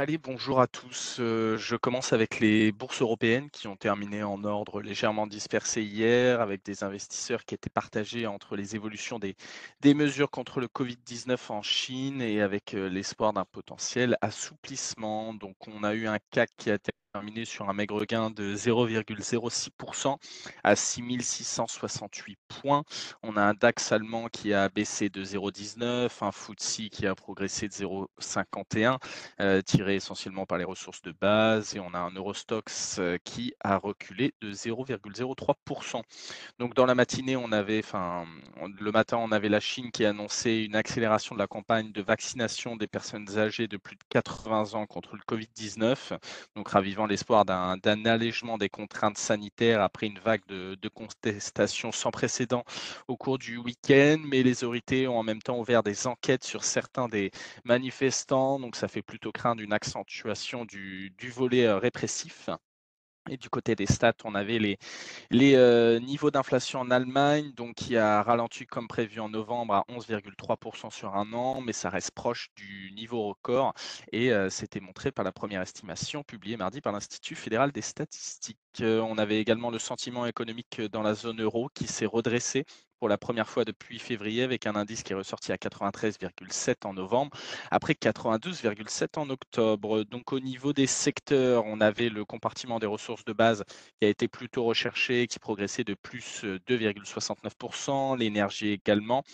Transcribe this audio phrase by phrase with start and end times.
[0.00, 1.16] Allez, bonjour à tous.
[1.18, 6.40] Heu, je commence avec les bourses européennes qui ont terminé en ordre légèrement dispersé hier,
[6.40, 9.34] avec des investisseurs qui étaient partagés entre les évolutions des
[9.94, 15.34] mesures contre le covid-19 en Chine et avec, heu, l'espoir d'un potentiel assouplissement.
[15.34, 16.78] Donc on a eu un CAC qui a
[17.18, 20.18] terminé sur un maigre gain de 0,06
[20.62, 22.84] à 6 668 points.
[23.24, 27.66] On a un DAX allemand qui a baissé de 0,19, un FTSE qui a progressé
[27.66, 28.98] de 0,51,
[29.40, 33.52] euh, tiré essentiellement par les ressources de base, et on a un Eurostox euh, qui
[33.64, 36.02] a reculé de 0,03%.
[36.60, 38.26] Donc dans la matinée, on avait, enfin,
[38.78, 42.76] le matin, on avait la Chine qui annonçait une accélération de la campagne de vaccination
[42.76, 46.16] des personnes âgées de plus de 80 ans contre le Covid-19,
[46.54, 52.64] donc ravivant l'espoir d'un allègement des contraintes sanitaires après une vague de, contestations sans précédent
[53.08, 56.64] au cours du week-end, mais les autorités ont en même temps ouvert des enquêtes sur
[56.64, 57.30] certains des
[57.64, 62.48] manifestants, donc ça fait plutôt craindre une accentuation du, du volet euh, répressif.
[63.28, 64.78] Et du côté des stats, on avait les,
[65.30, 69.84] les euh, niveaux d'inflation en Allemagne, donc qui a ralenti comme prévu en novembre à
[69.88, 73.74] 11,3% sur un an, mais ça reste proche du niveau record.
[74.12, 78.58] Et euh, c'était montré par la première estimation publiée mardi par l'Institut fédéral des statistiques.
[78.80, 82.64] Euh, on avait également le sentiment économique dans la zone euro qui s'est redressé
[82.98, 86.94] pour la première fois depuis février avec un indice qui est ressorti à 93,7 en
[86.94, 87.36] novembre,
[87.70, 90.04] après 92,7 en octobre.
[90.04, 93.64] Donc au niveau des secteurs, on avait le compartiment des ressources de base
[94.00, 99.24] qui a été plutôt recherché, qui progressait de plus 2,69%, l'énergie également.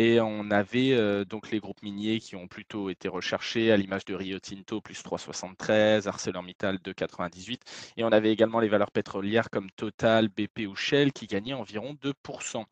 [0.00, 4.04] Et on avait euh, donc les groupes miniers qui ont plutôt été recherchés, à l'image
[4.04, 7.60] de Rio Tinto, plus 3,73, ArcelorMittal, 2,98.
[7.96, 11.94] Et on avait également les valeurs pétrolières comme Total, BP ou Shell qui gagnaient environ
[12.02, 12.64] 2%.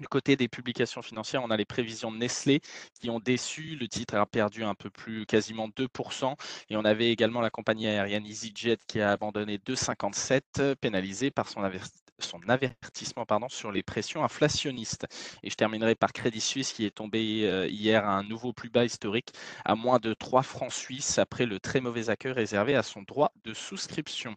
[0.00, 2.60] Du côté des publications financières, on a les prévisions de Nestlé
[3.00, 3.76] qui ont déçu.
[3.76, 6.34] Le titre a perdu un peu plus, quasiment 2%.
[6.70, 11.62] Et on avait également la compagnie aérienne EasyJet qui a abandonné 2,57, pénalisé par son
[11.62, 15.06] avertissement son avertissement pardon, sur les pressions inflationnistes.
[15.42, 18.70] Et je terminerai par Crédit Suisse qui est tombé euh, hier à un nouveau plus
[18.70, 19.32] bas historique
[19.64, 23.32] à moins de 3 francs suisses après le très mauvais accueil réservé à son droit
[23.44, 24.34] de souscription.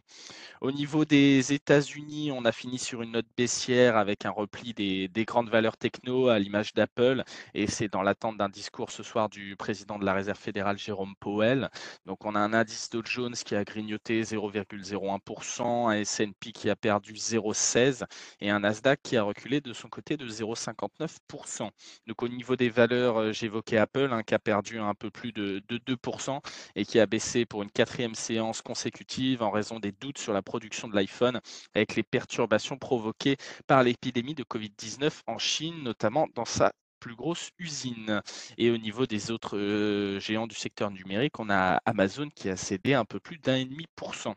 [0.60, 5.08] Au niveau des États-Unis, on a fini sur une note baissière avec un repli des,
[5.08, 7.24] des grandes valeurs techno à l'image d'Apple
[7.54, 11.14] et c'est dans l'attente d'un discours ce soir du président de la Réserve fédérale Jérôme
[11.18, 11.70] Powell.
[12.06, 16.76] Donc on a un indice Dow Jones qui a grignoté 0,01%, un S&P qui a
[16.76, 17.69] perdu 0,7
[18.40, 21.70] et un Nasdaq qui a reculé de son côté de 0,59%.
[22.06, 25.32] Donc au niveau des valeurs, euh, j'évoquais Apple hein, qui a perdu un peu plus
[25.32, 26.40] de, 2%
[26.74, 30.42] et qui a baissé pour une quatrième séance consécutive en raison des doutes sur la
[30.42, 31.40] production de l'iPhone
[31.74, 33.36] avec les perturbations provoquées
[33.66, 38.22] par l'épidémie de Covid-19 en Chine, notamment dans sa plus grosse usine.
[38.58, 42.56] Et au niveau des autres euh, géants du secteur numérique, on a Amazon qui a
[42.56, 44.36] cédé un peu plus d'un et demi pour cent.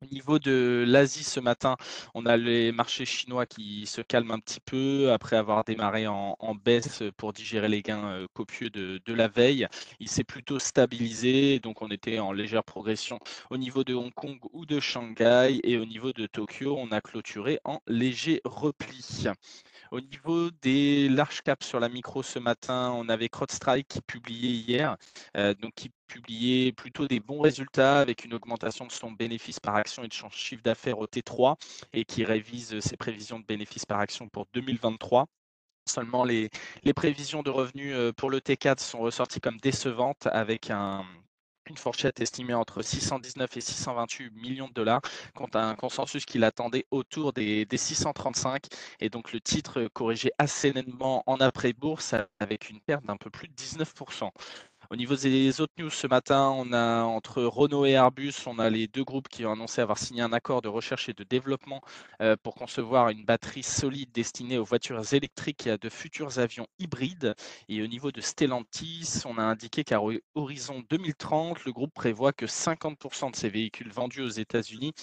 [0.00, 1.76] Au niveau de l'Asie ce matin,
[2.14, 6.36] on a les marchés chinois qui se calment un petit peu après avoir démarré en,
[6.54, 9.66] baisse pour digérer les gains euh, copieux de, la veille.
[9.98, 13.18] Il s'est plutôt stabilisé, donc on était en légère progression
[13.50, 17.00] au niveau de Hong Kong ou de Shanghai et au niveau de Tokyo, on a
[17.00, 19.26] clôturé en léger repli.
[19.90, 24.50] Au niveau des large caps sur la micro ce matin, on avait CrowdStrike qui publiait
[24.50, 24.96] hier,
[25.36, 29.76] euh, donc qui publiait plutôt des bons résultats avec une augmentation de son bénéfice par
[29.76, 31.56] action et de son chiffre d'affaires au T3
[31.92, 35.26] et qui révise ses prévisions de bénéfices par action pour 2023.
[35.86, 36.50] Seulement, les,
[36.82, 41.04] les prévisions de revenus euh, pour le T4 sont ressorties comme décevantes avec un,
[41.68, 45.00] une fourchette estimée entre 619 et 628 millions de dollars,
[45.34, 48.66] contre un consensus qui l'attendait autour des, 635.
[49.00, 53.48] Et donc le titre corrigé assez nettement en après-bourse avec une perte d'un peu plus
[53.48, 54.30] de 19%.
[54.90, 58.70] Au niveau des autres news ce matin, on a entre Renault et Airbus, on a
[58.70, 61.82] les deux groupes qui ont annoncé avoir signé un accord de recherche et de développement
[62.22, 66.66] euh, pour concevoir une batterie solide destinée aux voitures électriques et à de futurs avions
[66.78, 67.34] hybrides.
[67.68, 70.00] Et au niveau de Stellantis, on a indiqué qu'à
[70.34, 74.94] horizon 2030, le groupe prévoit que 50% de ses véhicules vendus aux États-Unis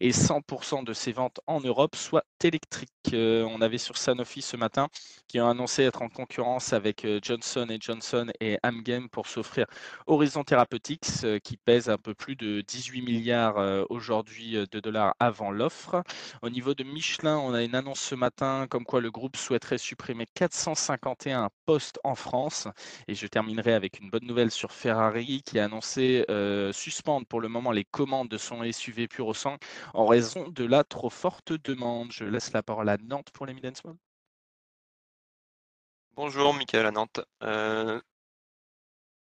[0.00, 2.90] et 100% de ses ventes en Europe soient électriques.
[3.12, 4.88] Euh, on avait sur Sanofi ce matin
[5.28, 9.66] qui ont annoncé être en concurrence avec euh, Johnson Johnson et Amgen pour s'offrir
[10.06, 14.78] Horizon Therapeutics euh, qui pèse un peu plus de 18 milliards euh, aujourd'hui euh, de
[14.78, 16.02] dollars avant l'offre.
[16.42, 19.78] Au niveau de Michelin, on a une annonce ce matin comme quoi le groupe souhaiterait
[19.78, 22.68] supprimer 451 postes en France.
[23.08, 26.24] Et je terminerai avec une bonne nouvelle sur Ferrari qui a annoncé
[26.72, 29.56] suspendre pour le moment les commandes de son SUV Puro Sang
[29.94, 32.12] en raison de la trop forte demande.
[32.12, 33.64] Je laisse la parole à Nantes pour les mid
[36.16, 37.20] Bonjour, Michael à Nantes.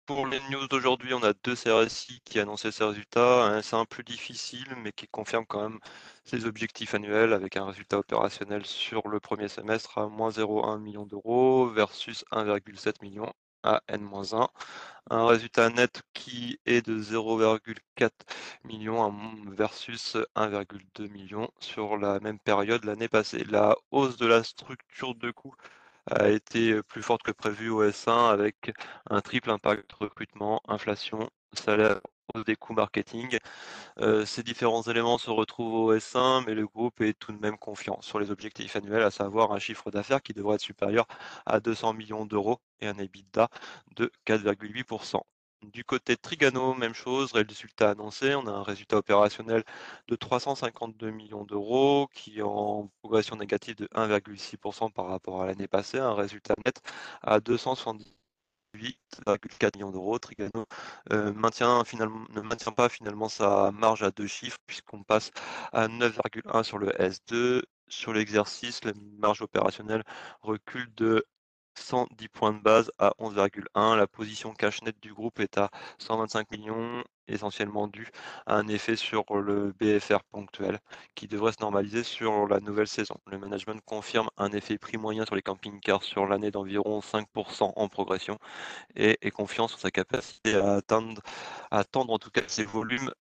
[0.09, 3.61] Pour les news d'aujourd'hui, on a deux CRSI qui annonçaient ses résultats.
[3.71, 5.79] Un plus difficile, mais qui confirme quand même
[6.25, 11.05] ses objectifs annuels avec un résultat opérationnel sur le premier semestre à moins 0,1 million
[11.05, 14.47] d'euros versus 1,7 million à N-1.
[15.11, 18.09] Un résultat net qui est de 0,4
[18.63, 19.13] million
[19.51, 23.43] versus 1,2 million sur la même période l'année passée.
[23.43, 25.53] La hausse de la structure de coûts
[26.11, 28.71] a été plus forte que prévu au S1 avec
[29.09, 31.99] un triple impact recrutement, inflation, salaire,
[32.45, 33.37] des coûts marketing.
[33.99, 37.57] Euh, ces différents éléments se retrouvent au S1, mais le groupe est tout de même
[37.57, 41.07] confiant sur les objectifs annuels, à savoir un chiffre d'affaires qui devrait être supérieur
[41.45, 43.49] à 200 millions d'euros et un EBITDA
[43.95, 45.21] de 4,8%.
[45.63, 49.63] Du côté Trigano, même chose, résultat annoncé, on a un résultat opérationnel
[50.07, 55.67] de 352 millions d'euros qui est en progression négative de 1,6% par rapport à l'année
[55.67, 56.81] passée, un résultat net
[57.21, 60.17] à 278,4 millions d'euros.
[60.19, 60.65] Trigano
[61.11, 65.31] euh, ne maintient pas finalement sa marge à deux chiffres puisqu'on passe
[65.73, 67.63] à 9,1 sur le S2.
[67.89, 70.03] Sur l'exercice, la marge opérationnelle
[70.41, 71.25] recule de
[71.79, 73.95] 110 points de base à 11,1.
[73.97, 78.11] La position cash net du groupe est à 125 millions, essentiellement dû
[78.45, 80.79] à un effet sur le BFR ponctuel
[81.15, 83.15] qui devrait se normaliser sur la nouvelle saison.
[83.27, 87.87] Le management confirme un effet prix moyen sur les camping-cars sur l'année d'environ 5% en
[87.87, 88.37] progression
[88.95, 91.21] et est confiant sur sa capacité à atteindre,
[91.71, 93.11] à en tout cas ses volumes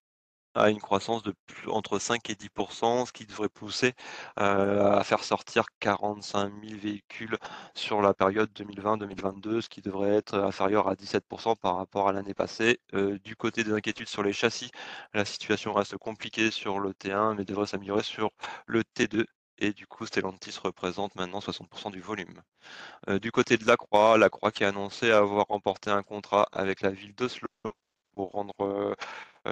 [0.54, 3.94] à une croissance de plus, entre 5 et 10% ce qui devrait pousser
[4.40, 7.36] euh, à faire sortir 45 000 véhicules
[7.74, 12.34] sur la période 2020-2022, ce qui devrait être inférieur à 17% par rapport à l'année
[12.34, 12.80] passée.
[12.94, 14.70] Euh, du côté des inquiétudes sur les châssis,
[15.14, 18.30] la situation reste compliquée sur le T1, mais devrait s'améliorer sur
[18.66, 19.24] le T2
[19.58, 22.42] et du coup Stellantis représente maintenant 60% du volume.
[23.08, 26.48] Euh, du côté de la Croix, la Croix qui a annoncé avoir remporté un contrat
[26.52, 27.48] avec la ville d'Oslo
[28.14, 28.87] pour rendre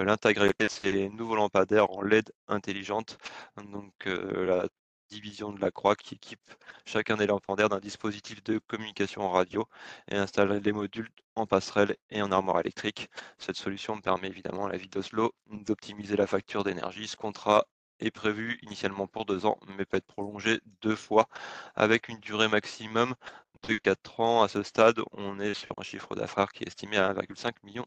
[0.03, 3.17] l'intégralité, c'est les nouveaux lampadaires en LED intelligentes.
[3.57, 4.67] Donc euh, la
[5.09, 6.41] division de la Croix qui équipe
[6.85, 9.65] chacun des lampadaires d'un dispositif de communication radio
[10.09, 13.09] et installe les modules en passerelle et en armoire électrique.
[13.37, 17.07] Cette solution permet évidemment à la ville d'Oslo d'optimiser la facture d'énergie.
[17.07, 17.65] Ce contrat
[17.99, 21.27] est prévu initialement pour deux ans, mais peut être prolongé deux fois
[21.75, 23.15] avec une durée maximum
[23.67, 24.43] de 4 ans.
[24.43, 27.85] À ce stade, on est sur un chiffre d'affaires qui est estimé à 1,5 million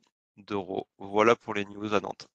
[0.99, 2.29] Voilà pour les news à Nantes.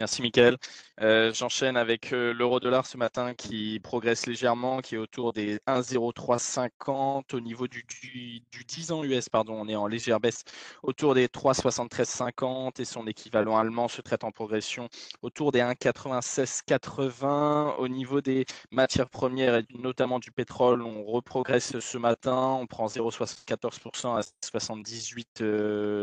[0.00, 0.56] Merci Mickaël.
[1.02, 7.34] Euh, j'enchaîne avec euh, l'euro-dollar ce matin qui progresse légèrement, qui est autour des 1,0350
[7.34, 10.44] au niveau du, du, 10 ans US, pardon, on est en légère baisse
[10.82, 14.88] autour des 3,7350 et son équivalent allemand se traite en progression
[15.20, 20.80] autour des 1,9680 au niveau des matières premières et notamment du pétrole.
[20.82, 25.44] On reprogresse ce matin, on prend 0,74% à 78,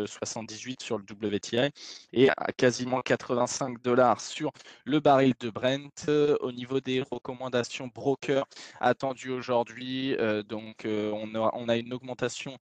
[0.06, 1.72] 78 sur le WTI
[2.14, 3.87] et à quasiment 85
[4.18, 4.52] sur
[4.84, 8.46] le baril de Brent euh, au niveau des recommandations broker
[8.82, 10.16] attendues aujourd'hui.
[10.16, 12.58] Euh, donc, euh, on a, on, a, une augmentation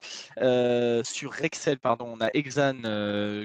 [1.03, 2.81] sur Rexel, pardon, on a Exane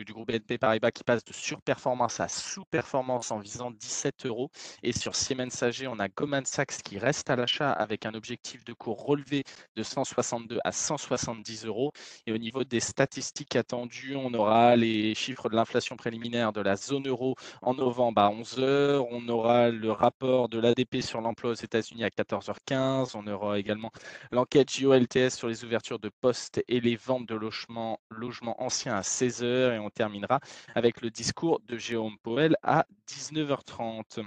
[0.05, 4.51] du groupe BNP Paribas qui passe de surperformance à sous-performance en visant 17 euros.
[4.83, 8.65] Et sur Siemens AG, on a Goldman Sachs qui reste à l'achat avec un objectif
[8.65, 9.45] de cours relevé
[9.77, 11.93] de 162 à 170 euros.
[12.27, 16.77] Et au niveau des statistiques attendues, on aura les chiffres de l'inflation préliminaire de la
[16.77, 19.07] zone euro en novembre à 11h.
[19.11, 23.13] On aura le rapport de l'ADP sur l'emploi aux États-Unis à 14h15.
[23.15, 23.91] On aura également
[24.31, 29.03] l'enquête JOLTS sur les ouvertures de postes et les ventes de logements, logements anciens à
[29.03, 29.75] 16h.
[29.75, 30.41] Et on terminera
[30.75, 34.25] avec le discours de Jérôme Powell à 19h30.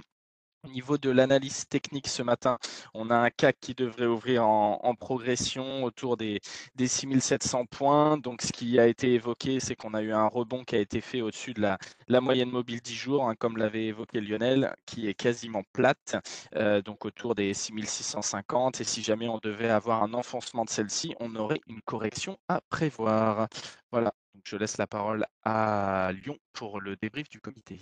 [0.66, 2.58] Au niveau de l'analyse technique ce matin,
[2.96, 6.42] on a un CAC qui devrait ouvrir en, progression autour des,
[6.76, 8.18] des 6700 points.
[8.18, 11.02] Donc, ce qui a été évoqué, c'est qu'on a eu un rebond qui a été
[11.02, 15.14] fait au-dessus de la, moyenne mobile 10 jours, hein, comme l'avait évoqué Lionel, qui est
[15.14, 16.16] quasiment plate,
[16.56, 18.82] euh, donc autour des 6650.
[18.82, 22.62] Et si jamais on devait avoir un enfoncement de celle-ci, on aurait une correction à
[22.70, 23.48] prévoir.
[23.92, 27.80] Voilà, donc je laisse la parole à Lyon pour le débrief du comité.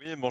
[0.00, 0.26] Oui, bonjour.